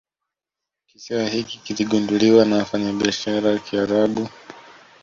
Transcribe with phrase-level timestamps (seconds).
[0.87, 4.29] Kisiwa hiki kiligunduliwa na wafanyabiashara wa kiarabu